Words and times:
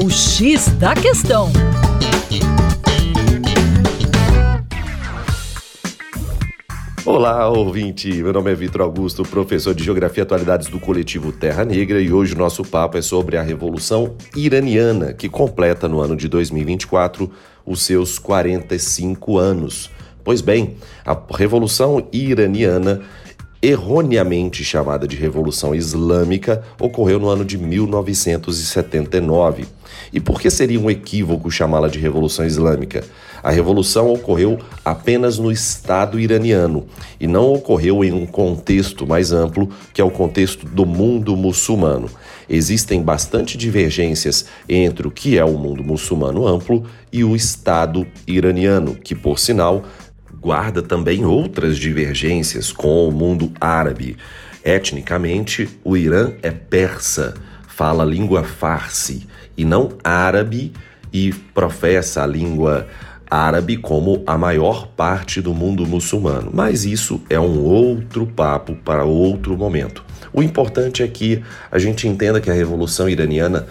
O 0.00 0.08
X 0.08 0.68
da 0.78 0.94
Questão. 0.94 1.50
Olá, 7.04 7.48
ouvinte! 7.48 8.22
Meu 8.22 8.32
nome 8.32 8.52
é 8.52 8.54
Vitor 8.54 8.82
Augusto, 8.82 9.24
professor 9.24 9.74
de 9.74 9.82
Geografia 9.82 10.22
e 10.22 10.24
Atualidades 10.24 10.68
do 10.68 10.78
coletivo 10.78 11.32
Terra 11.32 11.64
Negra, 11.64 12.00
e 12.00 12.12
hoje 12.12 12.34
o 12.34 12.38
nosso 12.38 12.62
papo 12.62 12.96
é 12.96 13.02
sobre 13.02 13.36
a 13.36 13.42
Revolução 13.42 14.14
Iraniana, 14.36 15.12
que 15.12 15.28
completa 15.28 15.88
no 15.88 15.98
ano 15.98 16.14
de 16.14 16.28
2024 16.28 17.28
os 17.66 17.82
seus 17.82 18.20
45 18.20 19.36
anos. 19.36 19.90
Pois 20.22 20.40
bem, 20.40 20.76
a 21.04 21.18
Revolução 21.34 22.06
Iraniana 22.12 23.00
erroneamente 23.60 24.64
chamada 24.64 25.06
de 25.06 25.16
Revolução 25.16 25.74
Islâmica, 25.74 26.64
ocorreu 26.80 27.18
no 27.18 27.28
ano 27.28 27.44
de 27.44 27.58
1979. 27.58 29.66
E 30.12 30.20
por 30.20 30.40
que 30.40 30.48
seria 30.48 30.80
um 30.80 30.90
equívoco 30.90 31.50
chamá-la 31.50 31.88
de 31.88 31.98
Revolução 31.98 32.46
Islâmica? 32.46 33.04
A 33.42 33.50
revolução 33.50 34.12
ocorreu 34.12 34.58
apenas 34.84 35.38
no 35.38 35.50
Estado 35.50 36.18
iraniano 36.18 36.86
e 37.20 37.26
não 37.26 37.52
ocorreu 37.52 38.04
em 38.04 38.12
um 38.12 38.26
contexto 38.26 39.06
mais 39.06 39.32
amplo, 39.32 39.68
que 39.92 40.00
é 40.00 40.04
o 40.04 40.10
contexto 40.10 40.66
do 40.66 40.84
mundo 40.84 41.36
muçulmano. 41.36 42.08
Existem 42.48 43.02
bastante 43.02 43.56
divergências 43.56 44.46
entre 44.68 45.06
o 45.06 45.10
que 45.10 45.38
é 45.38 45.44
o 45.44 45.58
mundo 45.58 45.84
muçulmano 45.84 46.46
amplo 46.46 46.84
e 47.12 47.22
o 47.22 47.36
Estado 47.36 48.06
iraniano, 48.26 48.94
que, 48.94 49.14
por 49.14 49.38
sinal, 49.38 49.84
guarda 50.40 50.82
também 50.82 51.24
outras 51.24 51.76
divergências 51.76 52.72
com 52.72 53.08
o 53.08 53.12
mundo 53.12 53.52
árabe. 53.60 54.16
Etnicamente, 54.64 55.68
o 55.84 55.96
Irã 55.96 56.32
é 56.42 56.50
persa, 56.50 57.34
fala 57.66 58.04
língua 58.04 58.44
farsi 58.44 59.26
e 59.56 59.64
não 59.64 59.90
árabe 60.02 60.72
e 61.12 61.32
professa 61.54 62.22
a 62.22 62.26
língua 62.26 62.86
árabe 63.30 63.76
como 63.76 64.22
a 64.26 64.38
maior 64.38 64.86
parte 64.88 65.40
do 65.40 65.52
mundo 65.54 65.86
muçulmano. 65.86 66.50
Mas 66.52 66.84
isso 66.84 67.20
é 67.28 67.38
um 67.38 67.62
outro 67.62 68.26
papo 68.26 68.74
para 68.74 69.04
outro 69.04 69.56
momento. 69.56 70.04
O 70.32 70.42
importante 70.42 71.02
é 71.02 71.08
que 71.08 71.42
a 71.70 71.78
gente 71.78 72.06
entenda 72.06 72.40
que 72.40 72.50
a 72.50 72.54
Revolução 72.54 73.08
Iraniana 73.08 73.66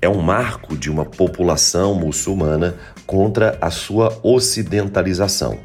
é 0.00 0.08
um 0.08 0.20
marco 0.20 0.76
de 0.76 0.90
uma 0.90 1.04
população 1.04 1.94
muçulmana 1.94 2.74
contra 3.06 3.58
a 3.60 3.70
sua 3.70 4.18
ocidentalização. 4.22 5.58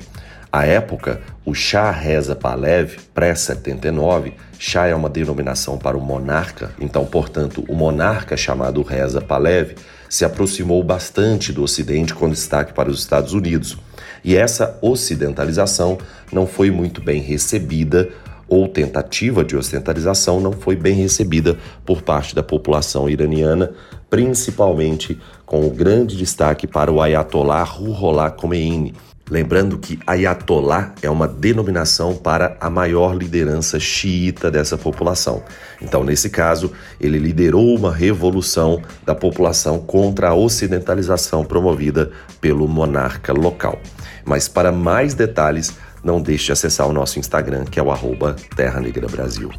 À 0.53 0.67
época, 0.67 1.19
o 1.43 1.55
Shah 1.55 1.89
Reza 1.89 2.35
Pahlavi, 2.35 2.99
pré-79, 3.11 4.33
Shah 4.59 4.85
é 4.85 4.93
uma 4.93 5.09
denominação 5.09 5.79
para 5.79 5.97
o 5.97 5.99
monarca, 5.99 6.69
então, 6.79 7.05
portanto, 7.05 7.65
o 7.67 7.73
monarca 7.73 8.37
chamado 8.37 8.83
Reza 8.83 9.19
Pahlavi 9.19 9.73
se 10.07 10.23
aproximou 10.23 10.83
bastante 10.83 11.51
do 11.51 11.63
Ocidente 11.63 12.13
com 12.13 12.29
destaque 12.29 12.71
para 12.71 12.87
os 12.87 12.99
Estados 12.99 13.33
Unidos. 13.33 13.79
E 14.23 14.35
essa 14.35 14.77
ocidentalização 14.79 15.97
não 16.31 16.45
foi 16.45 16.69
muito 16.69 17.01
bem 17.01 17.19
recebida 17.19 18.09
ou 18.47 18.67
tentativa 18.67 19.43
de 19.43 19.57
ocidentalização 19.57 20.39
não 20.39 20.51
foi 20.51 20.75
bem 20.75 20.93
recebida 20.93 21.57
por 21.83 22.03
parte 22.03 22.35
da 22.35 22.43
população 22.43 23.09
iraniana, 23.09 23.71
principalmente 24.07 25.19
com 25.47 25.65
o 25.65 25.71
grande 25.71 26.15
destaque 26.15 26.67
para 26.67 26.91
o 26.91 27.01
Ayatollah 27.01 27.63
Ruhollah 27.63 28.29
Khomeini, 28.29 28.93
Lembrando 29.29 29.77
que 29.77 29.99
Ayatollah 30.05 30.93
é 31.01 31.09
uma 31.09 31.27
denominação 31.27 32.15
para 32.15 32.57
a 32.59 32.69
maior 32.69 33.15
liderança 33.15 33.79
xiita 33.79 34.51
dessa 34.51 34.77
população. 34.77 35.43
Então, 35.81 36.03
nesse 36.03 36.29
caso, 36.29 36.73
ele 36.99 37.17
liderou 37.17 37.73
uma 37.75 37.93
revolução 37.93 38.81
da 39.05 39.15
população 39.15 39.79
contra 39.79 40.29
a 40.29 40.33
ocidentalização 40.33 41.45
promovida 41.45 42.11
pelo 42.41 42.67
monarca 42.67 43.31
local. 43.31 43.81
Mas 44.25 44.49
para 44.49 44.71
mais 44.71 45.13
detalhes, 45.13 45.73
não 46.03 46.21
deixe 46.21 46.47
de 46.47 46.51
acessar 46.51 46.87
o 46.87 46.93
nosso 46.93 47.17
Instagram, 47.17 47.63
que 47.63 47.79
é 47.79 47.83
o 47.83 47.91
arroba 47.91 48.35
Terra 48.55 48.81
Negra 48.81 49.07
Brasil. 49.07 49.49